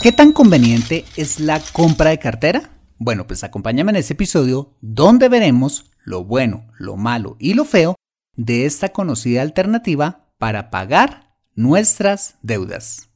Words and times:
¿Qué 0.00 0.12
tan 0.12 0.30
conveniente 0.30 1.04
es 1.16 1.40
la 1.40 1.60
compra 1.72 2.10
de 2.10 2.20
cartera? 2.20 2.70
Bueno, 2.98 3.26
pues 3.26 3.42
acompáñame 3.42 3.90
en 3.90 3.96
este 3.96 4.12
episodio 4.12 4.76
donde 4.80 5.28
veremos 5.28 5.90
lo 6.04 6.22
bueno, 6.22 6.68
lo 6.78 6.96
malo 6.96 7.36
y 7.40 7.54
lo 7.54 7.64
feo 7.64 7.96
de 8.36 8.64
esta 8.64 8.90
conocida 8.90 9.42
alternativa 9.42 10.28
para 10.38 10.70
pagar 10.70 11.34
nuestras 11.56 12.36
deudas. 12.42 13.08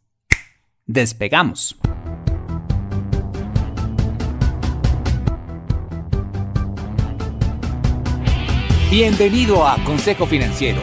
Despegamos. 0.84 1.78
Bienvenido 8.90 9.68
a 9.68 9.82
Consejo 9.84 10.26
Financiero, 10.26 10.82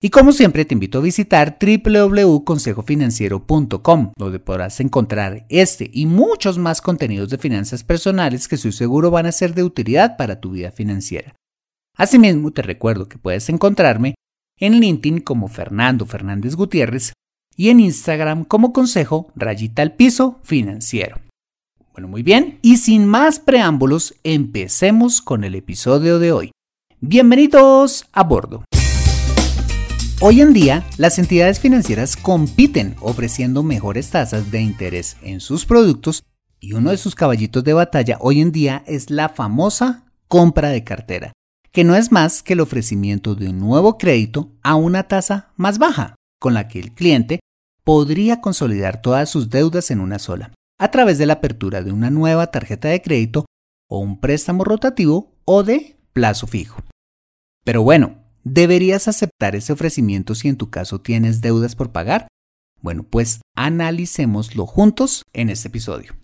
Y 0.00 0.10
como 0.10 0.32
siempre 0.32 0.64
te 0.64 0.74
invito 0.74 0.98
a 0.98 1.02
visitar 1.02 1.58
www.consejofinanciero.com, 1.60 4.12
donde 4.16 4.38
podrás 4.38 4.78
encontrar 4.78 5.44
este 5.48 5.90
y 5.92 6.06
muchos 6.06 6.56
más 6.56 6.80
contenidos 6.80 7.30
de 7.30 7.38
finanzas 7.38 7.82
personales 7.82 8.46
que 8.46 8.54
estoy 8.54 8.70
seguro 8.70 9.10
van 9.10 9.26
a 9.26 9.32
ser 9.32 9.54
de 9.54 9.64
utilidad 9.64 10.16
para 10.16 10.40
tu 10.40 10.52
vida 10.52 10.70
financiera. 10.70 11.34
Asimismo, 11.96 12.52
te 12.52 12.62
recuerdo 12.62 13.08
que 13.08 13.18
puedes 13.18 13.48
encontrarme 13.48 14.14
en 14.56 14.78
LinkedIn 14.78 15.18
como 15.20 15.48
Fernando 15.48 16.06
Fernández 16.06 16.54
Gutiérrez 16.54 17.12
y 17.56 17.70
en 17.70 17.80
Instagram 17.80 18.44
como 18.44 18.72
Consejo 18.72 19.32
Rayita 19.34 19.82
al 19.82 19.96
Piso 19.96 20.38
Financiero. 20.44 21.18
Bueno, 21.92 22.06
muy 22.06 22.22
bien, 22.22 22.60
y 22.62 22.76
sin 22.76 23.04
más 23.04 23.40
preámbulos, 23.40 24.14
empecemos 24.22 25.20
con 25.20 25.42
el 25.42 25.56
episodio 25.56 26.20
de 26.20 26.30
hoy. 26.30 26.52
Bienvenidos 27.00 28.06
a 28.12 28.22
bordo. 28.22 28.62
Hoy 30.20 30.40
en 30.40 30.52
día, 30.52 30.84
las 30.96 31.20
entidades 31.20 31.60
financieras 31.60 32.16
compiten 32.16 32.96
ofreciendo 33.00 33.62
mejores 33.62 34.10
tasas 34.10 34.50
de 34.50 34.60
interés 34.60 35.16
en 35.22 35.38
sus 35.38 35.64
productos 35.64 36.24
y 36.58 36.72
uno 36.72 36.90
de 36.90 36.96
sus 36.96 37.14
caballitos 37.14 37.62
de 37.62 37.72
batalla 37.72 38.18
hoy 38.20 38.40
en 38.40 38.50
día 38.50 38.82
es 38.88 39.10
la 39.10 39.28
famosa 39.28 40.06
compra 40.26 40.70
de 40.70 40.82
cartera, 40.82 41.32
que 41.70 41.84
no 41.84 41.94
es 41.94 42.10
más 42.10 42.42
que 42.42 42.54
el 42.54 42.60
ofrecimiento 42.60 43.36
de 43.36 43.50
un 43.50 43.58
nuevo 43.58 43.96
crédito 43.96 44.50
a 44.64 44.74
una 44.74 45.04
tasa 45.04 45.52
más 45.54 45.78
baja, 45.78 46.16
con 46.40 46.52
la 46.52 46.66
que 46.66 46.80
el 46.80 46.94
cliente 46.94 47.38
podría 47.84 48.40
consolidar 48.40 49.00
todas 49.00 49.30
sus 49.30 49.50
deudas 49.50 49.92
en 49.92 50.00
una 50.00 50.18
sola, 50.18 50.52
a 50.80 50.90
través 50.90 51.18
de 51.18 51.26
la 51.26 51.34
apertura 51.34 51.84
de 51.84 51.92
una 51.92 52.10
nueva 52.10 52.48
tarjeta 52.48 52.88
de 52.88 53.02
crédito 53.02 53.46
o 53.88 54.00
un 54.00 54.18
préstamo 54.18 54.64
rotativo 54.64 55.36
o 55.44 55.62
de 55.62 55.96
plazo 56.12 56.48
fijo. 56.48 56.82
Pero 57.64 57.84
bueno, 57.84 58.17
¿Deberías 58.44 59.08
aceptar 59.08 59.56
ese 59.56 59.72
ofrecimiento 59.72 60.34
si 60.34 60.48
en 60.48 60.56
tu 60.56 60.70
caso 60.70 61.00
tienes 61.00 61.40
deudas 61.40 61.74
por 61.74 61.92
pagar? 61.92 62.28
Bueno, 62.80 63.02
pues 63.02 63.40
analicémoslo 63.56 64.66
juntos 64.66 65.22
en 65.32 65.50
este 65.50 65.68
episodio. 65.68 66.14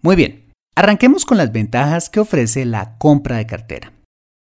Muy 0.00 0.16
bien, 0.16 0.52
arranquemos 0.74 1.24
con 1.24 1.36
las 1.36 1.52
ventajas 1.52 2.08
que 2.08 2.20
ofrece 2.20 2.64
la 2.64 2.98
compra 2.98 3.36
de 3.36 3.46
cartera. 3.46 3.92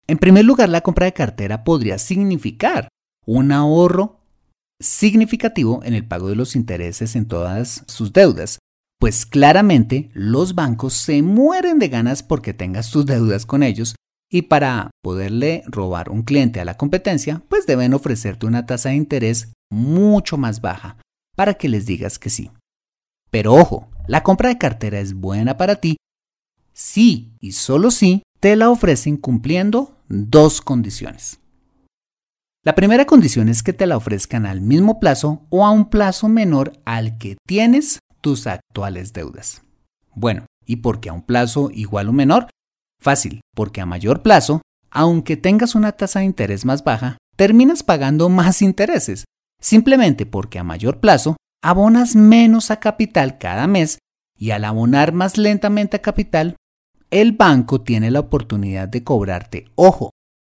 En 0.07 0.17
primer 0.17 0.45
lugar, 0.45 0.69
la 0.69 0.81
compra 0.81 1.05
de 1.05 1.13
cartera 1.13 1.63
podría 1.63 1.97
significar 1.97 2.87
un 3.25 3.51
ahorro 3.51 4.21
significativo 4.79 5.81
en 5.83 5.93
el 5.93 6.07
pago 6.07 6.29
de 6.29 6.35
los 6.35 6.55
intereses 6.55 7.15
en 7.15 7.27
todas 7.27 7.83
sus 7.87 8.13
deudas, 8.13 8.59
pues 8.99 9.25
claramente 9.25 10.09
los 10.13 10.55
bancos 10.55 10.93
se 10.93 11.21
mueren 11.21 11.79
de 11.79 11.89
ganas 11.89 12.23
porque 12.23 12.53
tengas 12.53 12.89
tus 12.89 13.05
deudas 13.05 13.45
con 13.45 13.63
ellos 13.63 13.95
y 14.29 14.43
para 14.43 14.91
poderle 15.01 15.63
robar 15.67 16.09
un 16.09 16.23
cliente 16.23 16.59
a 16.59 16.65
la 16.65 16.77
competencia, 16.77 17.41
pues 17.49 17.65
deben 17.65 17.93
ofrecerte 17.93 18.45
una 18.45 18.65
tasa 18.65 18.89
de 18.89 18.95
interés 18.95 19.53
mucho 19.69 20.37
más 20.37 20.61
baja 20.61 20.97
para 21.35 21.53
que 21.53 21.69
les 21.69 21.85
digas 21.85 22.19
que 22.19 22.29
sí. 22.29 22.51
Pero 23.31 23.53
ojo, 23.53 23.89
la 24.07 24.23
compra 24.23 24.49
de 24.49 24.57
cartera 24.57 24.99
es 24.99 25.13
buena 25.13 25.57
para 25.57 25.75
ti 25.75 25.97
si 26.73 27.33
y 27.39 27.53
solo 27.53 27.89
si 27.89 28.23
te 28.39 28.55
la 28.55 28.69
ofrecen 28.69 29.17
cumpliendo 29.17 29.97
dos 30.09 30.61
condiciones. 30.61 31.39
La 32.63 32.75
primera 32.75 33.05
condición 33.05 33.49
es 33.49 33.63
que 33.63 33.73
te 33.73 33.87
la 33.87 33.97
ofrezcan 33.97 34.45
al 34.45 34.61
mismo 34.61 34.99
plazo 34.99 35.45
o 35.49 35.65
a 35.65 35.71
un 35.71 35.89
plazo 35.89 36.27
menor 36.27 36.73
al 36.85 37.17
que 37.17 37.37
tienes 37.47 37.99
tus 38.21 38.45
actuales 38.45 39.13
deudas. 39.13 39.63
Bueno, 40.13 40.45
¿y 40.65 40.77
por 40.77 40.99
qué 40.99 41.09
a 41.09 41.13
un 41.13 41.21
plazo 41.21 41.71
igual 41.73 42.09
o 42.09 42.13
menor? 42.13 42.47
Fácil, 43.07 43.39
porque 43.55 43.79
a 43.79 43.85
mayor 43.85 44.21
plazo, 44.21 44.61
aunque 44.91 45.37
tengas 45.37 45.75
una 45.75 45.93
tasa 45.93 46.19
de 46.19 46.25
interés 46.25 46.65
más 46.65 46.83
baja, 46.83 47.17
terminas 47.37 47.81
pagando 47.81 48.27
más 48.41 48.61
intereses, 48.61 49.23
simplemente 49.61 50.25
porque 50.25 50.59
a 50.59 50.65
mayor 50.65 50.99
plazo 50.99 51.37
abonas 51.63 52.17
menos 52.17 52.69
a 52.69 52.81
capital 52.81 53.37
cada 53.37 53.65
mes 53.65 53.99
y 54.37 54.51
al 54.51 54.65
abonar 54.65 55.13
más 55.13 55.37
lentamente 55.37 55.95
a 55.95 56.01
capital, 56.01 56.57
el 57.09 57.31
banco 57.31 57.79
tiene 57.79 58.11
la 58.11 58.19
oportunidad 58.19 58.89
de 58.89 59.05
cobrarte, 59.05 59.71
ojo, 59.75 60.09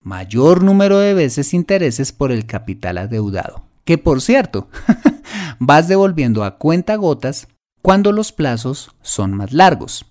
mayor 0.03 0.61
número 0.61 0.99
de 0.99 1.13
veces 1.13 1.53
intereses 1.53 2.11
por 2.11 2.33
el 2.33 2.45
capital 2.47 2.97
adeudado, 2.97 3.63
que 3.85 3.97
por 3.97 4.21
cierto, 4.21 4.67
vas 5.59 5.87
devolviendo 5.87 6.43
a 6.43 6.57
cuenta 6.57 6.95
gotas 6.97 7.47
cuando 7.81 8.11
los 8.11 8.33
plazos 8.33 8.93
son 9.01 9.31
más 9.31 9.53
largos. 9.53 10.05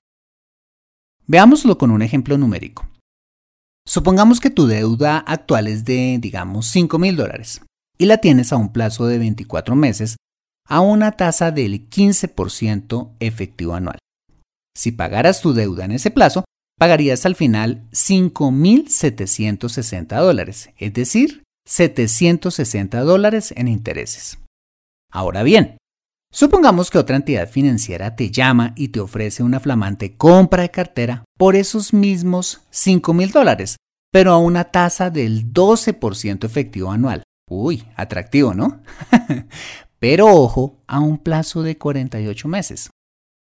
Veámoslo 1.31 1.79
con 1.79 1.93
un 1.93 2.03
ejemplo 2.03 2.37
numérico. 2.39 2.89
Supongamos 3.87 4.41
que 4.41 4.51
tu 4.51 4.67
deuda 4.67 5.19
actual 5.19 5.69
es 5.69 5.85
de, 5.85 6.19
digamos, 6.21 6.67
5 6.67 6.99
mil 6.99 7.15
dólares 7.15 7.61
y 7.97 8.07
la 8.07 8.19
tienes 8.19 8.53
a 8.53 8.57
un 8.57 8.73
plazo 8.73 9.07
de 9.07 9.19
24 9.19 9.77
meses 9.77 10.17
a 10.67 10.81
una 10.81 11.13
tasa 11.13 11.53
del 11.53 11.89
15% 11.89 13.13
efectivo 13.21 13.75
anual. 13.75 14.01
Si 14.77 14.91
pagaras 14.91 15.41
tu 15.41 15.53
deuda 15.53 15.85
en 15.85 15.93
ese 15.93 16.11
plazo, 16.11 16.43
pagarías 16.77 17.25
al 17.25 17.37
final 17.37 17.89
5.760 17.93 20.21
dólares, 20.21 20.71
es 20.79 20.93
decir, 20.93 21.45
760 21.65 23.03
dólares 23.03 23.55
en 23.57 23.69
intereses. 23.69 24.41
Ahora 25.13 25.45
bien, 25.45 25.77
Supongamos 26.33 26.91
que 26.91 26.99
otra 26.99 27.17
entidad 27.17 27.49
financiera 27.49 28.15
te 28.15 28.31
llama 28.31 28.73
y 28.77 28.89
te 28.89 29.01
ofrece 29.01 29.43
una 29.43 29.59
flamante 29.59 30.17
compra 30.17 30.63
de 30.63 30.71
cartera 30.71 31.25
por 31.37 31.57
esos 31.57 31.93
mismos 31.93 32.61
5 32.71 33.13
mil 33.13 33.33
dólares, 33.33 33.77
pero 34.13 34.31
a 34.33 34.39
una 34.39 34.65
tasa 34.65 35.11
del 35.11 35.53
12% 35.53 36.45
efectivo 36.45 36.93
anual. 36.93 37.25
Uy, 37.51 37.85
atractivo, 37.97 38.55
¿no? 38.55 38.81
pero 39.99 40.29
ojo, 40.29 40.79
a 40.87 41.01
un 41.01 41.19
plazo 41.19 41.65
de 41.65 41.77
48 41.77 42.47
meses. 42.47 42.91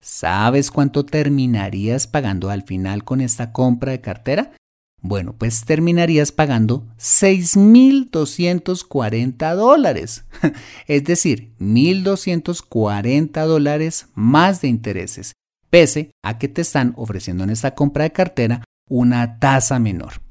¿Sabes 0.02 0.72
cuánto 0.72 1.06
terminarías 1.06 2.08
pagando 2.08 2.50
al 2.50 2.64
final 2.64 3.04
con 3.04 3.22
esta 3.22 3.52
compra 3.52 3.92
de 3.92 4.02
cartera? 4.02 4.54
Bueno, 5.02 5.36
pues 5.36 5.66
terminarías 5.66 6.32
pagando 6.32 6.86
6.240 7.00 9.56
dólares, 9.56 10.26
es 10.88 11.04
decir, 11.04 11.54
1.240 11.60 13.46
dólares 13.46 14.08
más 14.14 14.62
de 14.62 14.68
intereses, 14.68 15.34
pese 15.72 16.12
a 16.24 16.38
que 16.38 16.48
te 16.48 16.62
están 16.62 16.94
ofreciendo 16.98 17.44
en 17.44 17.50
esta 17.50 17.74
compra 17.74 18.04
de 18.04 18.12
cartera 18.12 18.64
una 18.88 19.40
tasa 19.40 19.80
menor. 19.80 20.22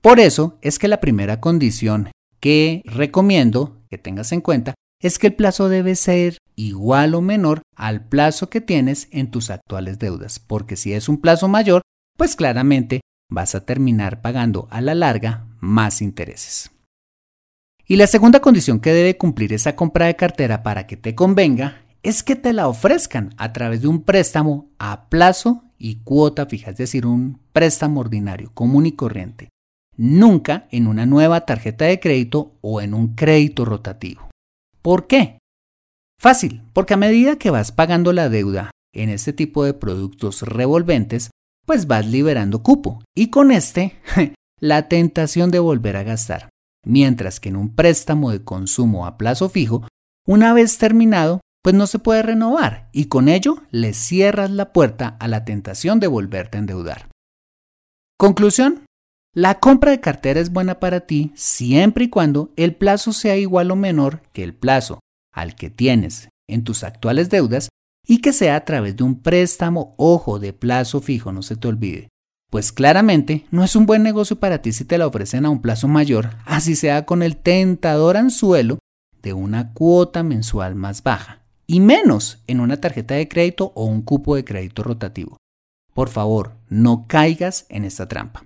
Por 0.00 0.18
eso 0.18 0.56
es 0.62 0.78
que 0.78 0.88
la 0.88 1.00
primera 1.00 1.40
condición 1.40 2.10
que 2.40 2.80
recomiendo 2.86 3.82
que 3.90 3.98
tengas 3.98 4.32
en 4.32 4.40
cuenta 4.40 4.74
es 5.02 5.18
que 5.18 5.26
el 5.26 5.34
plazo 5.34 5.68
debe 5.68 5.94
ser 5.94 6.38
igual 6.56 7.14
o 7.14 7.20
menor 7.20 7.60
al 7.76 8.08
plazo 8.08 8.48
que 8.48 8.62
tienes 8.62 9.08
en 9.10 9.30
tus 9.30 9.50
actuales 9.50 9.98
deudas, 9.98 10.38
porque 10.38 10.76
si 10.76 10.94
es 10.94 11.08
un 11.08 11.20
plazo 11.20 11.48
mayor, 11.48 11.82
pues 12.16 12.34
claramente 12.34 13.02
vas 13.30 13.54
a 13.54 13.64
terminar 13.64 14.20
pagando 14.22 14.68
a 14.70 14.80
la 14.80 14.94
larga 14.94 15.46
más 15.60 16.02
intereses. 16.02 16.70
Y 17.86 17.96
la 17.96 18.06
segunda 18.06 18.40
condición 18.40 18.80
que 18.80 18.92
debe 18.92 19.16
cumplir 19.16 19.52
esa 19.52 19.74
compra 19.74 20.06
de 20.06 20.16
cartera 20.16 20.62
para 20.62 20.86
que 20.86 20.96
te 20.96 21.14
convenga 21.14 21.82
es 22.02 22.22
que 22.22 22.36
te 22.36 22.52
la 22.52 22.68
ofrezcan 22.68 23.34
a 23.38 23.52
través 23.52 23.82
de 23.82 23.88
un 23.88 24.02
préstamo 24.02 24.68
a 24.78 25.08
plazo 25.08 25.64
y 25.78 25.96
cuota 25.96 26.46
fija, 26.46 26.70
es 26.70 26.76
decir, 26.76 27.06
un 27.06 27.40
préstamo 27.52 28.00
ordinario, 28.00 28.50
común 28.52 28.86
y 28.86 28.92
corriente, 28.92 29.48
nunca 29.96 30.66
en 30.70 30.86
una 30.86 31.06
nueva 31.06 31.46
tarjeta 31.46 31.86
de 31.86 32.00
crédito 32.00 32.52
o 32.60 32.80
en 32.80 32.94
un 32.94 33.14
crédito 33.14 33.64
rotativo. 33.64 34.28
¿Por 34.82 35.06
qué? 35.06 35.38
Fácil, 36.20 36.62
porque 36.72 36.94
a 36.94 36.98
medida 36.98 37.36
que 37.36 37.50
vas 37.50 37.72
pagando 37.72 38.12
la 38.12 38.28
deuda 38.28 38.70
en 38.92 39.08
este 39.08 39.32
tipo 39.32 39.64
de 39.64 39.74
productos 39.74 40.42
revolventes, 40.42 41.30
pues 41.68 41.86
vas 41.86 42.06
liberando 42.06 42.62
cupo 42.62 43.02
y 43.14 43.28
con 43.28 43.50
este 43.50 44.00
la 44.58 44.88
tentación 44.88 45.50
de 45.50 45.58
volver 45.58 45.96
a 45.96 46.02
gastar. 46.02 46.48
Mientras 46.82 47.40
que 47.40 47.50
en 47.50 47.56
un 47.56 47.74
préstamo 47.74 48.30
de 48.30 48.42
consumo 48.42 49.04
a 49.04 49.18
plazo 49.18 49.50
fijo, 49.50 49.86
una 50.26 50.54
vez 50.54 50.78
terminado, 50.78 51.42
pues 51.62 51.74
no 51.74 51.86
se 51.86 51.98
puede 51.98 52.22
renovar 52.22 52.88
y 52.90 53.04
con 53.08 53.28
ello 53.28 53.58
le 53.70 53.92
cierras 53.92 54.50
la 54.50 54.72
puerta 54.72 55.18
a 55.20 55.28
la 55.28 55.44
tentación 55.44 56.00
de 56.00 56.06
volverte 56.06 56.56
a 56.56 56.60
endeudar. 56.60 57.10
Conclusión. 58.16 58.86
La 59.34 59.60
compra 59.60 59.90
de 59.90 60.00
cartera 60.00 60.40
es 60.40 60.50
buena 60.50 60.80
para 60.80 61.00
ti 61.00 61.32
siempre 61.34 62.06
y 62.06 62.08
cuando 62.08 62.50
el 62.56 62.76
plazo 62.76 63.12
sea 63.12 63.36
igual 63.36 63.70
o 63.70 63.76
menor 63.76 64.22
que 64.32 64.42
el 64.42 64.54
plazo 64.54 65.00
al 65.34 65.54
que 65.54 65.68
tienes 65.68 66.30
en 66.48 66.64
tus 66.64 66.82
actuales 66.82 67.28
deudas 67.28 67.68
y 68.10 68.22
que 68.22 68.32
sea 68.32 68.56
a 68.56 68.64
través 68.64 68.96
de 68.96 69.04
un 69.04 69.20
préstamo, 69.20 69.94
ojo, 69.98 70.38
de 70.38 70.54
plazo 70.54 71.02
fijo, 71.02 71.30
no 71.30 71.42
se 71.42 71.56
te 71.56 71.68
olvide. 71.68 72.08
Pues 72.50 72.72
claramente 72.72 73.44
no 73.50 73.62
es 73.62 73.76
un 73.76 73.84
buen 73.84 74.02
negocio 74.02 74.40
para 74.40 74.62
ti 74.62 74.72
si 74.72 74.86
te 74.86 74.96
la 74.96 75.06
ofrecen 75.06 75.44
a 75.44 75.50
un 75.50 75.60
plazo 75.60 75.86
mayor, 75.86 76.30
así 76.46 76.74
sea 76.74 77.04
con 77.04 77.22
el 77.22 77.36
tentador 77.36 78.16
anzuelo 78.16 78.78
de 79.20 79.34
una 79.34 79.74
cuota 79.74 80.22
mensual 80.22 80.74
más 80.74 81.02
baja, 81.02 81.42
y 81.66 81.80
menos 81.80 82.42
en 82.46 82.60
una 82.60 82.78
tarjeta 82.78 83.14
de 83.14 83.28
crédito 83.28 83.72
o 83.74 83.84
un 83.84 84.00
cupo 84.00 84.36
de 84.36 84.44
crédito 84.44 84.82
rotativo. 84.82 85.36
Por 85.92 86.08
favor, 86.08 86.52
no 86.70 87.06
caigas 87.08 87.66
en 87.68 87.84
esta 87.84 88.08
trampa. 88.08 88.42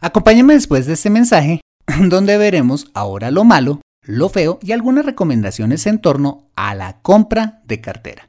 Acompáñame 0.00 0.54
después 0.54 0.86
de 0.86 0.94
este 0.94 1.10
mensaje, 1.10 1.60
donde 2.08 2.38
veremos 2.38 2.90
ahora 2.94 3.30
lo 3.30 3.44
malo, 3.44 3.82
lo 4.02 4.30
feo 4.30 4.58
y 4.62 4.72
algunas 4.72 5.04
recomendaciones 5.04 5.86
en 5.86 5.98
torno 6.00 6.48
a 6.56 6.74
la 6.74 7.02
compra 7.02 7.60
de 7.66 7.82
cartera. 7.82 8.28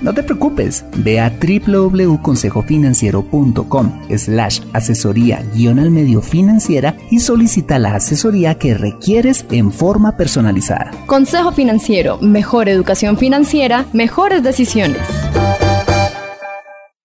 no 0.00 0.14
te 0.14 0.22
preocupes, 0.22 0.84
ve 0.96 1.20
a 1.20 1.30
www.consejofinanciero.com 1.30 4.00
slash 4.16 4.60
asesoría 4.72 5.44
guion 5.54 5.78
al 5.78 5.90
medio 5.90 6.22
financiera 6.22 6.96
y 7.10 7.20
solicita 7.20 7.78
la 7.78 7.94
asesoría 7.94 8.56
que 8.56 8.72
requieres 8.74 9.44
en 9.50 9.72
forma 9.72 10.16
personalizada. 10.16 10.90
Consejo 11.06 11.52
Financiero, 11.52 12.18
mejor 12.20 12.68
educación 12.68 13.18
financiera, 13.18 13.86
mejores 13.92 14.42
decisiones. 14.42 15.02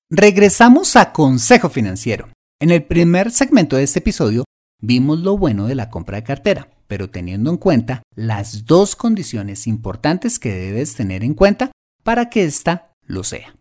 Regresamos 0.10 0.96
a 0.96 1.12
Consejo 1.12 1.70
Financiero. 1.70 2.30
En 2.62 2.70
el 2.70 2.84
primer 2.84 3.32
segmento 3.32 3.78
de 3.78 3.84
este 3.84 4.00
episodio 4.00 4.46
vimos 4.80 5.20
lo 5.20 5.38
bueno 5.38 5.66
de 5.66 5.76
la 5.76 5.90
compra 5.90 6.18
de 6.18 6.24
cartera, 6.24 6.70
pero 6.88 7.10
teniendo 7.10 7.50
en 7.50 7.58
cuenta 7.58 8.04
las 8.16 8.66
dos 8.66 8.96
condiciones 8.96 9.66
importantes 9.66 10.38
que 10.38 10.54
debes 10.54 10.96
tener 10.96 11.24
en 11.24 11.34
cuenta 11.34 11.72
para 12.04 12.30
que 12.30 12.44
ésta 12.44 12.92
lo 13.06 13.24
sea. 13.24 13.56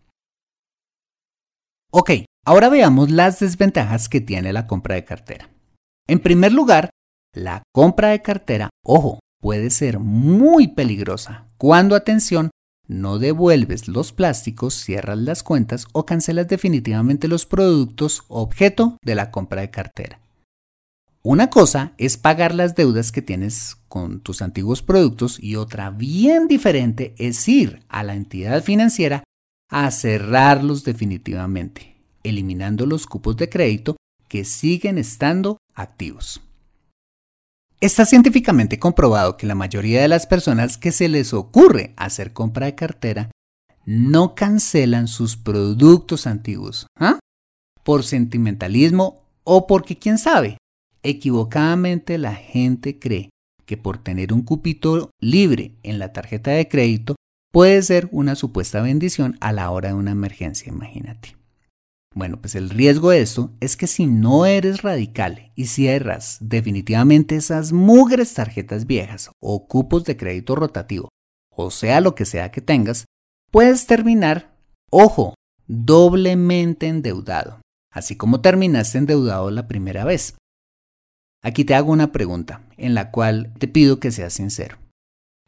Ok, 1.91 2.11
ahora 2.45 2.69
veamos 2.69 3.11
las 3.11 3.39
desventajas 3.39 4.09
que 4.09 4.21
tiene 4.21 4.53
la 4.53 4.67
compra 4.67 4.95
de 4.95 5.05
cartera. 5.05 5.49
En 6.07 6.19
primer 6.19 6.51
lugar, 6.51 6.89
la 7.33 7.63
compra 7.73 8.09
de 8.09 8.21
cartera, 8.21 8.69
ojo, 8.83 9.19
puede 9.41 9.69
ser 9.69 9.99
muy 9.99 10.69
peligrosa 10.69 11.47
cuando, 11.57 11.95
atención, 11.95 12.51
no 12.87 13.17
devuelves 13.17 13.87
los 13.87 14.11
plásticos, 14.11 14.73
cierras 14.73 15.17
las 15.17 15.43
cuentas 15.43 15.87
o 15.93 16.05
cancelas 16.05 16.47
definitivamente 16.47 17.27
los 17.27 17.45
productos 17.45 18.23
objeto 18.27 18.97
de 19.03 19.15
la 19.15 19.31
compra 19.31 19.61
de 19.61 19.69
cartera. 19.69 20.22
Una 21.25 21.49
cosa 21.49 21.93
es 21.97 22.17
pagar 22.17 22.53
las 22.53 22.75
deudas 22.75 23.13
que 23.13 23.21
tienes 23.21 23.77
con 23.87 24.19
tus 24.19 24.41
antiguos 24.41 24.81
productos 24.81 25.41
y 25.41 25.55
otra 25.55 25.89
bien 25.89 26.49
diferente 26.49 27.15
es 27.17 27.47
ir 27.47 27.85
a 27.87 28.03
la 28.03 28.15
entidad 28.15 28.61
financiera 28.61 29.23
a 29.69 29.89
cerrarlos 29.91 30.83
definitivamente, 30.83 31.95
eliminando 32.23 32.85
los 32.85 33.05
cupos 33.05 33.37
de 33.37 33.47
crédito 33.47 33.95
que 34.27 34.43
siguen 34.43 34.97
estando 34.97 35.59
activos. 35.73 36.41
Está 37.79 38.05
científicamente 38.05 38.77
comprobado 38.77 39.37
que 39.37 39.47
la 39.47 39.55
mayoría 39.55 40.01
de 40.01 40.09
las 40.09 40.27
personas 40.27 40.77
que 40.77 40.91
se 40.91 41.07
les 41.07 41.33
ocurre 41.33 41.93
hacer 41.95 42.33
compra 42.33 42.65
de 42.65 42.75
cartera 42.75 43.31
no 43.85 44.35
cancelan 44.35 45.07
sus 45.07 45.37
productos 45.37 46.27
antiguos, 46.27 46.85
¿ah? 46.99 47.17
por 47.83 48.03
sentimentalismo 48.03 49.23
o 49.45 49.67
porque 49.67 49.97
quién 49.97 50.17
sabe, 50.17 50.57
Equivocadamente 51.03 52.17
la 52.17 52.33
gente 52.33 52.97
cree 52.97 53.29
que 53.65 53.75
por 53.77 53.97
tener 53.97 54.33
un 54.33 54.41
cupito 54.41 55.11
libre 55.19 55.75
en 55.83 55.99
la 55.99 56.13
tarjeta 56.13 56.51
de 56.51 56.67
crédito 56.67 57.15
puede 57.51 57.81
ser 57.81 58.07
una 58.11 58.35
supuesta 58.35 58.81
bendición 58.81 59.37
a 59.41 59.51
la 59.51 59.69
hora 59.69 59.89
de 59.89 59.95
una 59.95 60.11
emergencia, 60.11 60.71
imagínate. 60.71 61.35
Bueno, 62.15 62.39
pues 62.39 62.55
el 62.55 62.69
riesgo 62.69 63.09
de 63.09 63.21
esto 63.21 63.51
es 63.59 63.75
que 63.75 63.87
si 63.87 64.05
no 64.05 64.45
eres 64.45 64.81
radical 64.81 65.51
y 65.55 65.65
cierras 65.65 66.37
definitivamente 66.41 67.35
esas 67.35 67.73
mugres 67.73 68.33
tarjetas 68.33 68.85
viejas 68.85 69.31
o 69.41 69.67
cupos 69.67 70.05
de 70.05 70.15
crédito 70.15 70.55
rotativo, 70.55 71.09
o 71.55 71.71
sea 71.71 72.01
lo 72.01 72.15
que 72.15 72.25
sea 72.25 72.51
que 72.51 72.61
tengas, 72.61 73.05
puedes 73.51 73.87
terminar, 73.87 74.55
ojo, 74.91 75.33
doblemente 75.67 76.87
endeudado, 76.87 77.61
así 77.91 78.15
como 78.15 78.41
terminaste 78.41 78.99
endeudado 78.99 79.49
la 79.51 79.67
primera 79.67 80.05
vez. 80.05 80.35
Aquí 81.43 81.65
te 81.65 81.75
hago 81.75 81.91
una 81.91 82.13
pregunta 82.13 82.61
en 82.77 82.93
la 82.93 83.11
cual 83.11 83.53
te 83.59 83.67
pido 83.67 83.99
que 83.99 84.11
seas 84.11 84.33
sincero. 84.33 84.77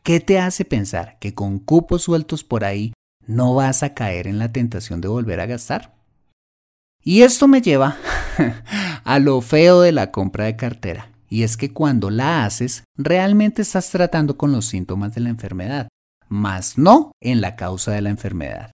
¿Qué 0.04 0.20
te 0.20 0.40
hace 0.40 0.66
pensar 0.66 1.18
que 1.20 1.34
con 1.34 1.58
cupos 1.58 2.04
sueltos 2.04 2.44
por 2.44 2.66
ahí 2.66 2.94
no 3.26 3.56
vas 3.56 3.82
a 3.82 3.94
caer 3.94 4.28
en 4.28 4.38
la 4.38 4.52
tentación 4.52 5.00
de 5.00 5.08
volver 5.08 5.40
a 5.40 5.46
gastar? 5.46 5.96
Y 7.02 7.22
esto 7.22 7.48
me 7.48 7.62
lleva 7.62 7.98
a 9.04 9.20
lo 9.20 9.40
feo 9.42 9.82
de 9.82 9.94
la 9.94 10.12
compra 10.12 10.46
de 10.46 10.58
cartera, 10.58 11.12
y 11.30 11.44
es 11.44 11.56
que 11.56 11.72
cuando 11.72 12.10
la 12.10 12.46
haces, 12.46 12.84
realmente 12.98 13.62
estás 13.62 13.90
tratando 13.90 14.38
con 14.38 14.52
los 14.52 14.66
síntomas 14.66 15.16
de 15.16 15.22
la 15.22 15.30
enfermedad, 15.30 15.88
más 16.28 16.78
no 16.78 17.12
en 17.22 17.42
la 17.42 17.56
causa 17.56 17.94
de 17.94 18.02
la 18.02 18.10
enfermedad. 18.10 18.72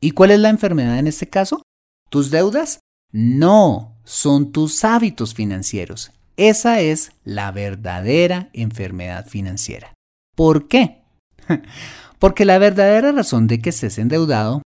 ¿Y 0.00 0.12
cuál 0.12 0.30
es 0.30 0.40
la 0.40 0.48
enfermedad 0.48 0.98
en 0.98 1.06
este 1.06 1.28
caso? 1.28 1.62
¿Tus 2.08 2.30
deudas? 2.30 2.80
No, 3.12 3.98
son 4.04 4.52
tus 4.52 4.84
hábitos 4.84 5.34
financieros. 5.34 6.12
Esa 6.36 6.80
es 6.80 7.12
la 7.24 7.50
verdadera 7.52 8.48
enfermedad 8.52 9.26
financiera. 9.26 9.94
¿Por 10.34 10.68
qué? 10.68 11.02
Porque 12.18 12.44
la 12.44 12.58
verdadera 12.58 13.12
razón 13.12 13.46
de 13.46 13.60
que 13.60 13.70
estés 13.70 13.98
endeudado 13.98 14.62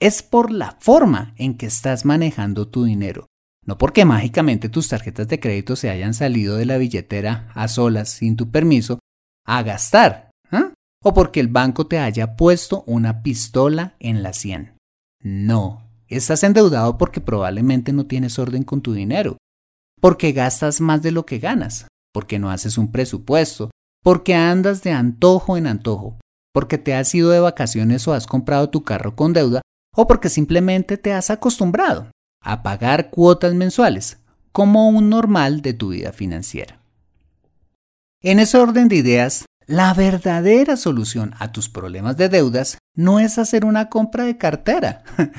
es 0.00 0.22
por 0.22 0.50
la 0.50 0.76
forma 0.80 1.34
en 1.36 1.56
que 1.56 1.66
estás 1.66 2.04
manejando 2.04 2.68
tu 2.68 2.84
dinero, 2.84 3.26
No 3.66 3.78
porque 3.78 4.04
mágicamente 4.04 4.68
tus 4.68 4.88
tarjetas 4.88 5.28
de 5.28 5.40
crédito 5.40 5.76
se 5.76 5.88
hayan 5.88 6.12
salido 6.12 6.56
de 6.56 6.66
la 6.66 6.76
billetera 6.76 7.48
a 7.54 7.68
solas 7.68 8.10
sin 8.10 8.36
tu 8.36 8.50
permiso 8.50 8.98
a 9.46 9.62
gastar, 9.62 10.30
¿ah? 10.50 10.74
o 11.02 11.14
porque 11.14 11.40
el 11.40 11.48
banco 11.48 11.86
te 11.86 11.98
haya 11.98 12.36
puesto 12.36 12.84
una 12.86 13.22
pistola 13.22 13.94
en 13.98 14.22
la 14.22 14.34
sien. 14.34 14.76
No, 15.22 15.88
estás 16.08 16.42
endeudado 16.42 16.98
porque 16.98 17.22
probablemente 17.22 17.92
no 17.94 18.06
tienes 18.06 18.38
orden 18.38 18.64
con 18.64 18.82
tu 18.82 18.92
dinero, 18.92 19.38
porque 20.00 20.32
gastas 20.32 20.80
más 20.80 21.02
de 21.02 21.10
lo 21.10 21.26
que 21.26 21.38
ganas, 21.38 21.86
porque 22.12 22.38
no 22.38 22.50
haces 22.50 22.78
un 22.78 22.92
presupuesto, 22.92 23.70
porque 24.02 24.34
andas 24.34 24.82
de 24.82 24.92
antojo 24.92 25.56
en 25.56 25.66
antojo, 25.66 26.18
porque 26.52 26.78
te 26.78 26.94
has 26.94 27.14
ido 27.14 27.30
de 27.30 27.40
vacaciones 27.40 28.06
o 28.06 28.14
has 28.14 28.26
comprado 28.26 28.70
tu 28.70 28.84
carro 28.84 29.16
con 29.16 29.32
deuda, 29.32 29.62
o 29.96 30.06
porque 30.06 30.28
simplemente 30.28 30.96
te 30.96 31.12
has 31.12 31.30
acostumbrado 31.30 32.10
a 32.40 32.62
pagar 32.62 33.10
cuotas 33.10 33.54
mensuales 33.54 34.18
como 34.52 34.88
un 34.88 35.08
normal 35.10 35.62
de 35.62 35.72
tu 35.72 35.88
vida 35.88 36.12
financiera. 36.12 36.78
En 38.22 38.38
ese 38.38 38.58
orden 38.58 38.88
de 38.88 38.96
ideas, 38.96 39.46
la 39.66 39.92
verdadera 39.94 40.76
solución 40.76 41.34
a 41.38 41.52
tus 41.52 41.68
problemas 41.68 42.16
de 42.16 42.28
deudas 42.28 42.78
no 42.94 43.18
es 43.18 43.38
hacer 43.38 43.64
una 43.64 43.88
compra 43.88 44.24
de 44.24 44.36
cartera, 44.36 45.02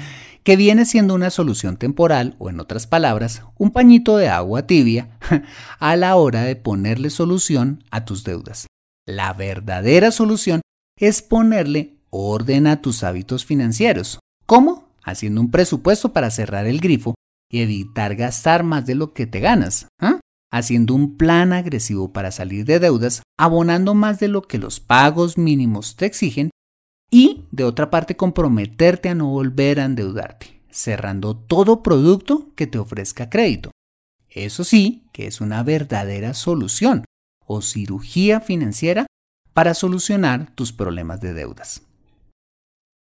que 0.45 0.55
viene 0.55 0.85
siendo 0.85 1.15
una 1.15 1.31
solución 1.31 1.75
temporal 1.75 2.35
o 2.37 2.51
en 2.51 2.59
otras 2.59 2.85
palabras, 2.85 3.41
un 3.57 3.71
pañito 3.71 4.15
de 4.15 4.29
agua 4.29 4.67
tibia 4.67 5.17
a 5.79 5.95
la 5.95 6.15
hora 6.15 6.43
de 6.43 6.55
ponerle 6.55 7.09
solución 7.09 7.83
a 7.89 8.05
tus 8.05 8.23
deudas. 8.23 8.67
La 9.07 9.33
verdadera 9.33 10.11
solución 10.11 10.61
es 10.99 11.23
ponerle 11.23 11.95
orden 12.11 12.67
a 12.67 12.79
tus 12.81 13.03
hábitos 13.03 13.43
financieros. 13.43 14.19
¿Cómo? 14.45 14.89
Haciendo 15.03 15.41
un 15.41 15.49
presupuesto 15.49 16.13
para 16.13 16.29
cerrar 16.29 16.67
el 16.67 16.79
grifo 16.79 17.15
y 17.51 17.61
evitar 17.61 18.15
gastar 18.15 18.63
más 18.63 18.85
de 18.85 18.93
lo 18.93 19.13
que 19.13 19.25
te 19.25 19.39
ganas. 19.39 19.87
¿ah? 19.99 20.19
Haciendo 20.51 20.93
un 20.93 21.17
plan 21.17 21.53
agresivo 21.53 22.13
para 22.13 22.31
salir 22.31 22.65
de 22.65 22.79
deudas, 22.79 23.23
abonando 23.39 23.95
más 23.95 24.19
de 24.19 24.27
lo 24.27 24.43
que 24.43 24.59
los 24.59 24.79
pagos 24.79 25.39
mínimos 25.39 25.95
te 25.95 26.05
exigen 26.05 26.51
y, 27.15 27.45
de 27.50 27.63
otra 27.63 27.89
parte, 27.89 28.17
comprometerte 28.17 29.07
a 29.07 29.15
no 29.15 29.27
volver 29.27 29.79
a 29.79 29.86
endeudarte, 29.86 30.60
cerrando 30.69 31.34
todo 31.34 31.81
producto 31.81 32.51
que 32.55 32.67
te 32.67 32.77
ofrezca 32.77 33.29
crédito. 33.29 33.72
Eso 34.29 34.65
sí, 34.65 35.07
que 35.13 35.25
es 35.25 35.39
una 35.39 35.63
verdadera 35.63 36.34
solución 36.34 37.05
o 37.45 37.62
cirugía 37.62 38.41
financiera 38.41 39.07
para 39.53 39.75
solucionar 39.75 40.53
tus 40.55 40.74
problemas 40.74 41.22
de 41.22 41.34
deudas. 41.34 41.84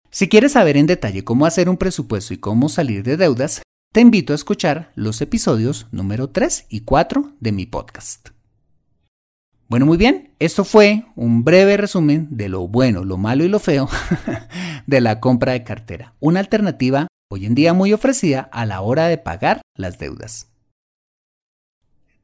Si 0.09 0.27
quieres 0.27 0.53
saber 0.53 0.75
en 0.75 0.87
detalle 0.87 1.23
cómo 1.23 1.45
hacer 1.45 1.69
un 1.69 1.77
presupuesto 1.77 2.33
y 2.33 2.37
cómo 2.37 2.67
salir 2.67 3.03
de 3.03 3.15
deudas, 3.15 3.61
te 3.93 4.01
invito 4.01 4.33
a 4.33 4.37
escuchar 4.37 4.91
los 4.95 5.21
episodios 5.21 5.85
número 5.91 6.31
3 6.31 6.65
y 6.69 6.81
4 6.81 7.35
de 7.39 7.51
mi 7.51 7.67
podcast. 7.67 8.29
Bueno, 9.69 9.85
muy 9.85 9.97
bien, 9.97 10.33
esto 10.39 10.65
fue 10.65 11.05
un 11.15 11.43
breve 11.43 11.77
resumen 11.77 12.27
de 12.31 12.49
lo 12.49 12.67
bueno, 12.67 13.05
lo 13.05 13.17
malo 13.17 13.43
y 13.43 13.47
lo 13.47 13.59
feo 13.59 13.87
de 14.87 14.99
la 14.99 15.19
compra 15.19 15.51
de 15.51 15.63
cartera, 15.63 16.15
una 16.19 16.39
alternativa 16.39 17.07
hoy 17.31 17.45
en 17.45 17.53
día 17.53 17.75
muy 17.75 17.93
ofrecida 17.93 18.49
a 18.51 18.65
la 18.65 18.81
hora 18.81 19.05
de 19.05 19.19
pagar 19.19 19.61
las 19.77 19.99
deudas. 19.99 20.47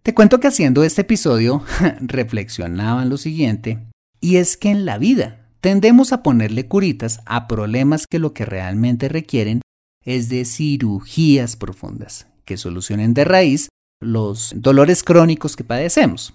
Te 0.02 0.16
cuento 0.16 0.40
que 0.40 0.48
haciendo 0.48 0.84
este 0.84 1.02
episodio 1.02 1.64
reflexionaban 2.02 3.10
lo 3.10 3.18
siguiente 3.18 3.78
y 4.20 4.38
es 4.38 4.58
que 4.58 4.72
en 4.72 4.84
la 4.84 4.98
vida 4.98 5.48
tendemos 5.62 6.14
a 6.14 6.24
ponerle 6.24 6.68
curitas 6.68 7.22
a 7.28 7.48
problemas 7.48 8.08
que 8.08 8.18
lo 8.18 8.34
que 8.34 8.46
realmente 8.46 9.08
requieren 9.08 9.62
es 10.04 10.30
de 10.30 10.46
cirugías 10.46 11.58
profundas 11.58 12.26
que 12.44 12.58
solucionen 12.58 13.14
de 13.14 13.24
raíz 13.24 13.70
los 14.02 14.52
dolores 14.56 15.04
crónicos 15.04 15.56
que 15.56 15.64
padecemos. 15.64 16.34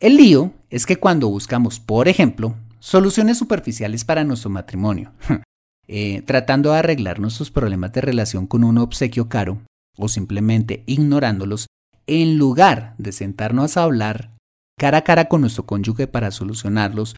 El 0.00 0.16
lío 0.16 0.54
es 0.70 0.86
que 0.86 0.96
cuando 0.96 1.28
buscamos, 1.28 1.78
por 1.78 2.08
ejemplo, 2.08 2.54
soluciones 2.78 3.36
superficiales 3.36 4.06
para 4.06 4.24
nuestro 4.24 4.48
matrimonio, 4.48 5.12
eh, 5.88 6.22
tratando 6.22 6.72
de 6.72 6.78
arreglar 6.78 7.20
nuestros 7.20 7.50
problemas 7.50 7.92
de 7.92 8.00
relación 8.00 8.46
con 8.46 8.64
un 8.64 8.78
obsequio 8.78 9.28
caro 9.28 9.60
o 9.98 10.08
simplemente 10.08 10.84
ignorándolos, 10.86 11.66
en 12.06 12.38
lugar 12.38 12.94
de 12.96 13.12
sentarnos 13.12 13.76
a 13.76 13.82
hablar 13.82 14.30
cara 14.78 14.98
a 14.98 15.04
cara 15.04 15.26
con 15.26 15.42
nuestro 15.42 15.66
cónyuge 15.66 16.06
para 16.06 16.30
solucionarlos, 16.30 17.14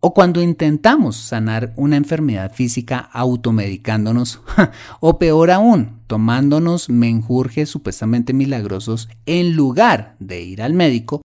o 0.00 0.12
cuando 0.12 0.42
intentamos 0.42 1.16
sanar 1.16 1.72
una 1.76 1.96
enfermedad 1.96 2.52
física 2.52 2.98
automedicándonos, 3.12 4.40
o 5.00 5.20
peor 5.20 5.52
aún, 5.52 6.00
tomándonos 6.08 6.88
menjurjes 6.88 7.68
supuestamente 7.68 8.32
milagrosos 8.32 9.08
en 9.24 9.54
lugar 9.54 10.16
de 10.18 10.42
ir 10.42 10.62
al 10.62 10.74
médico, 10.74 11.22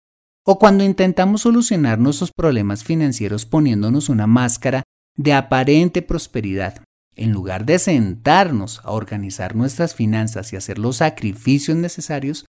o 0.45 0.57
cuando 0.59 0.83
intentamos 0.83 1.41
solucionar 1.41 1.99
nuestros 1.99 2.31
problemas 2.31 2.83
financieros 2.83 3.45
poniéndonos 3.45 4.09
una 4.09 4.27
máscara 4.27 4.83
de 5.15 5.33
aparente 5.33 6.01
prosperidad, 6.01 6.83
en 7.15 7.31
lugar 7.31 7.65
de 7.65 7.77
sentarnos 7.77 8.79
a 8.83 8.91
organizar 8.91 9.55
nuestras 9.55 9.93
finanzas 9.93 10.53
y 10.53 10.55
hacer 10.55 10.79
los 10.79 10.97
sacrificios 10.97 11.77
necesarios, 11.77 12.45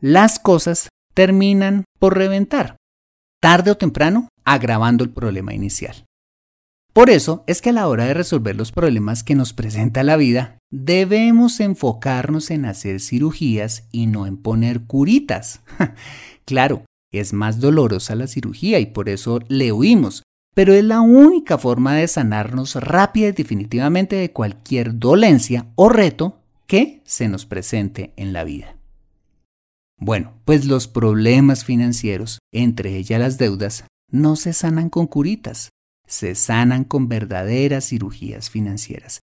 las 0.00 0.38
cosas 0.38 0.88
terminan 1.14 1.84
por 1.98 2.16
reventar, 2.16 2.76
tarde 3.40 3.70
o 3.70 3.76
temprano 3.76 4.28
agravando 4.44 5.04
el 5.04 5.10
problema 5.10 5.54
inicial. 5.54 6.04
Por 6.92 7.08
eso 7.08 7.44
es 7.46 7.62
que 7.62 7.70
a 7.70 7.72
la 7.72 7.86
hora 7.86 8.04
de 8.04 8.14
resolver 8.14 8.56
los 8.56 8.72
problemas 8.72 9.22
que 9.22 9.36
nos 9.36 9.52
presenta 9.52 10.02
la 10.02 10.16
vida, 10.16 10.58
debemos 10.72 11.60
enfocarnos 11.60 12.50
en 12.50 12.64
hacer 12.64 13.00
cirugías 13.00 13.88
y 13.92 14.06
no 14.06 14.26
en 14.26 14.36
poner 14.36 14.82
curitas. 14.86 15.60
claro, 16.44 16.84
es 17.10 17.32
más 17.32 17.60
dolorosa 17.60 18.14
la 18.14 18.26
cirugía 18.26 18.78
y 18.78 18.86
por 18.86 19.08
eso 19.08 19.40
le 19.48 19.72
huimos, 19.72 20.22
pero 20.54 20.74
es 20.74 20.84
la 20.84 21.00
única 21.00 21.58
forma 21.58 21.94
de 21.94 22.08
sanarnos 22.08 22.74
rápida 22.76 23.28
y 23.28 23.32
definitivamente 23.32 24.16
de 24.16 24.32
cualquier 24.32 24.98
dolencia 24.98 25.66
o 25.74 25.88
reto 25.88 26.40
que 26.66 27.02
se 27.04 27.28
nos 27.28 27.46
presente 27.46 28.12
en 28.16 28.32
la 28.32 28.44
vida. 28.44 28.76
Bueno, 29.98 30.34
pues 30.44 30.64
los 30.64 30.88
problemas 30.88 31.64
financieros, 31.64 32.38
entre 32.52 32.96
ellas 32.96 33.20
las 33.20 33.38
deudas, 33.38 33.84
no 34.10 34.36
se 34.36 34.52
sanan 34.52 34.88
con 34.88 35.06
curitas, 35.06 35.70
se 36.06 36.34
sanan 36.34 36.84
con 36.84 37.08
verdaderas 37.08 37.88
cirugías 37.88 38.50
financieras, 38.50 39.20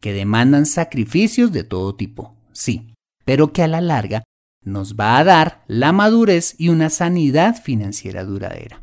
que 0.00 0.12
demandan 0.12 0.66
sacrificios 0.66 1.52
de 1.52 1.64
todo 1.64 1.96
tipo, 1.96 2.34
sí, 2.52 2.94
pero 3.24 3.52
que 3.52 3.62
a 3.62 3.68
la 3.68 3.80
larga 3.80 4.22
nos 4.62 4.94
va 4.94 5.18
a 5.18 5.24
dar 5.24 5.64
la 5.66 5.92
madurez 5.92 6.54
y 6.58 6.68
una 6.68 6.90
sanidad 6.90 7.60
financiera 7.60 8.24
duradera. 8.24 8.82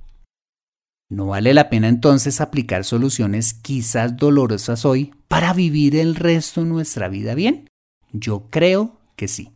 ¿No 1.10 1.28
vale 1.28 1.54
la 1.54 1.70
pena 1.70 1.88
entonces 1.88 2.42
aplicar 2.42 2.84
soluciones 2.84 3.54
quizás 3.54 4.18
dolorosas 4.18 4.84
hoy 4.84 5.14
para 5.28 5.54
vivir 5.54 5.96
el 5.96 6.16
resto 6.16 6.62
de 6.64 6.68
nuestra 6.68 7.08
vida 7.08 7.34
bien? 7.34 7.70
Yo 8.12 8.48
creo 8.50 8.98
que 9.16 9.28
sí. 9.28 9.52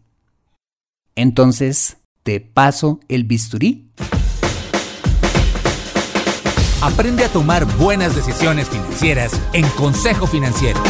Entonces, 1.16 1.98
¿te 2.24 2.40
paso 2.40 3.02
el 3.10 3.26
bisturí? 3.26 3.90
Aprende 6.82 7.26
a 7.26 7.30
tomar 7.30 7.66
buenas 7.78 8.16
decisiones 8.16 8.70
financieras 8.70 9.40
en 9.54 9.68
Consejo 9.72 10.26
Financiero. 10.28 10.82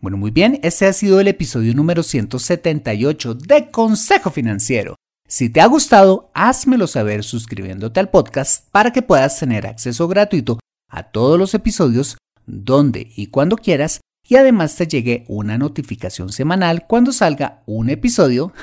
Bueno, 0.00 0.16
muy 0.16 0.30
bien, 0.30 0.58
este 0.62 0.86
ha 0.86 0.94
sido 0.94 1.20
el 1.20 1.28
episodio 1.28 1.74
número 1.74 2.02
178 2.02 3.34
de 3.34 3.70
Consejo 3.70 4.30
Financiero. 4.30 4.96
Si 5.28 5.50
te 5.50 5.60
ha 5.60 5.66
gustado, 5.66 6.30
házmelo 6.32 6.86
saber 6.86 7.22
suscribiéndote 7.22 8.00
al 8.00 8.08
podcast 8.08 8.66
para 8.70 8.94
que 8.94 9.02
puedas 9.02 9.38
tener 9.38 9.66
acceso 9.66 10.08
gratuito 10.08 10.58
a 10.88 11.02
todos 11.02 11.38
los 11.38 11.52
episodios 11.52 12.16
donde 12.46 13.12
y 13.14 13.26
cuando 13.26 13.56
quieras 13.56 14.00
y 14.26 14.36
además 14.36 14.74
te 14.74 14.86
llegue 14.86 15.26
una 15.28 15.58
notificación 15.58 16.32
semanal 16.32 16.86
cuando 16.86 17.12
salga 17.12 17.62
un 17.66 17.90
episodio 17.90 18.54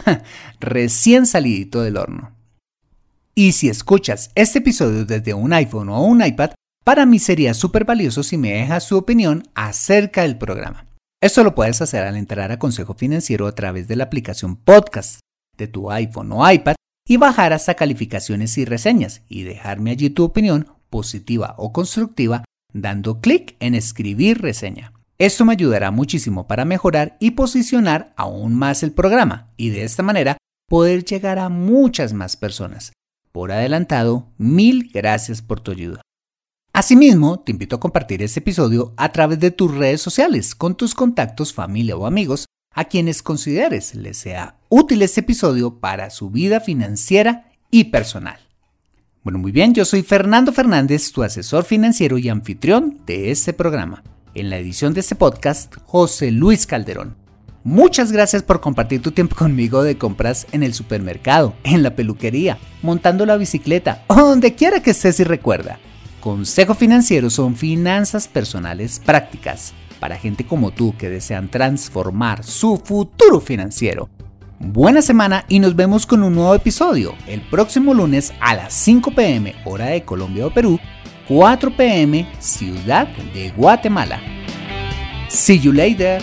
recién 0.60 1.28
salidito 1.28 1.84
del 1.84 1.98
horno. 1.98 2.36
Y 3.36 3.52
si 3.52 3.70
escuchas 3.70 4.32
este 4.34 4.58
episodio 4.58 5.06
desde 5.06 5.36
un 5.36 5.54
iPhone 5.54 5.90
o 5.90 6.02
un 6.02 6.26
iPad, 6.26 6.54
para 6.84 7.06
mí 7.06 7.20
sería 7.20 7.54
súper 7.54 7.86
valioso 7.86 8.24
si 8.24 8.40
me 8.40 8.54
dejas 8.54 8.88
tu 8.88 8.98
opinión 8.98 9.44
acerca 9.54 10.24
del 10.24 10.40
programa. 10.40 10.87
Esto 11.20 11.44
lo 11.44 11.56
puedes 11.56 11.82
hacer 11.82 12.04
al 12.04 12.16
entrar 12.16 12.52
a 12.52 12.60
Consejo 12.60 12.94
Financiero 12.94 13.48
a 13.48 13.56
través 13.56 13.88
de 13.88 13.96
la 13.96 14.04
aplicación 14.04 14.56
Podcast 14.56 15.20
de 15.58 15.68
tu 15.68 15.90
iPhone 15.90 16.32
o 16.32 16.50
iPad 16.50 16.76
y 17.08 17.18
bajar 17.18 17.54
hasta 17.54 17.74
calificaciones 17.74 18.56
y 18.60 18.66
reseñas 18.66 19.24
y 19.28 19.42
dejarme 19.42 19.90
allí 19.90 20.12
tu 20.12 20.24
opinión 20.24 20.68
positiva 20.92 21.56
o 21.58 21.74
constructiva 21.74 22.44
dando 22.72 23.20
clic 23.20 23.56
en 23.60 23.74
escribir 23.74 24.44
reseña. 24.44 24.94
Esto 25.18 25.44
me 25.44 25.54
ayudará 25.54 25.90
muchísimo 25.90 26.46
para 26.46 26.66
mejorar 26.66 27.18
y 27.20 27.32
posicionar 27.32 28.14
aún 28.16 28.54
más 28.54 28.84
el 28.84 28.92
programa 28.92 29.52
y 29.58 29.70
de 29.70 29.86
esta 29.86 30.04
manera 30.04 30.38
poder 30.70 31.04
llegar 31.04 31.40
a 31.40 31.50
muchas 31.50 32.14
más 32.14 32.38
personas. 32.38 32.94
Por 33.32 33.52
adelantado, 33.52 34.28
mil 34.38 34.92
gracias 34.94 35.42
por 35.42 35.62
tu 35.62 35.72
ayuda. 35.72 36.02
Asimismo, 36.78 37.40
te 37.40 37.52
invito 37.52 37.78
a 37.78 37.80
compartir 37.80 38.22
este 38.22 38.40
episodio 38.40 38.94
a 38.98 39.12
través 39.12 39.40
de 39.40 39.50
tus 39.50 39.74
redes 39.74 40.00
sociales 40.00 40.54
con 40.54 40.78
tus 40.78 40.94
contactos, 40.94 41.52
familia 41.52 41.98
o 41.98 42.06
amigos, 42.06 42.46
a 42.72 42.86
quienes 42.86 43.24
consideres 43.24 43.96
les 43.96 44.18
sea 44.18 44.60
útil 44.70 45.02
este 45.02 45.22
episodio 45.22 45.80
para 45.80 46.12
su 46.12 46.30
vida 46.30 46.60
financiera 46.60 47.50
y 47.72 47.86
personal. 47.86 48.38
Bueno, 49.24 49.40
muy 49.40 49.52
bien, 49.52 49.74
yo 49.74 49.86
soy 49.86 50.04
Fernando 50.04 50.54
Fernández, 50.54 51.12
tu 51.12 51.24
asesor 51.24 51.64
financiero 51.64 52.20
y 52.20 52.30
anfitrión 52.30 53.02
de 53.08 53.32
este 53.32 53.54
programa. 53.54 54.04
En 54.36 54.52
la 54.52 54.60
edición 54.60 54.94
de 54.94 55.00
este 55.00 55.16
podcast, 55.16 55.78
José 55.88 56.30
Luis 56.30 56.68
Calderón. 56.68 57.16
Muchas 57.64 58.12
gracias 58.12 58.44
por 58.44 58.62
compartir 58.62 59.02
tu 59.02 59.12
tiempo 59.12 59.36
conmigo 59.36 59.82
de 59.82 59.98
compras 59.98 60.46
en 60.52 60.62
el 60.62 60.76
supermercado, 60.76 61.56
en 61.64 61.82
la 61.82 61.96
peluquería, 61.96 62.60
montando 62.84 63.26
la 63.26 63.36
bicicleta 63.36 64.04
o 64.06 64.14
donde 64.16 64.54
quiera 64.54 64.84
que 64.84 64.92
estés 64.92 65.20
y 65.20 65.24
recuerda. 65.24 65.80
Consejo 66.20 66.74
Financiero 66.74 67.30
son 67.30 67.56
finanzas 67.56 68.28
personales 68.28 69.02
prácticas 69.04 69.74
para 70.00 70.18
gente 70.18 70.46
como 70.46 70.72
tú 70.72 70.96
que 70.98 71.10
desean 71.10 71.50
transformar 71.50 72.44
su 72.44 72.78
futuro 72.78 73.40
financiero. 73.40 74.10
Buena 74.60 75.02
semana 75.02 75.46
y 75.48 75.60
nos 75.60 75.76
vemos 75.76 76.06
con 76.06 76.24
un 76.24 76.34
nuevo 76.34 76.56
episodio 76.56 77.14
el 77.28 77.42
próximo 77.42 77.94
lunes 77.94 78.34
a 78.40 78.56
las 78.56 78.74
5 78.74 79.12
pm 79.12 79.56
hora 79.66 79.86
de 79.86 80.04
Colombia 80.04 80.48
o 80.48 80.54
Perú, 80.54 80.80
4 81.28 81.76
pm 81.78 82.28
Ciudad 82.40 83.08
de 83.34 83.52
Guatemala. 83.52 84.20
See 85.30 85.60
you 85.60 85.72
later. 85.72 86.22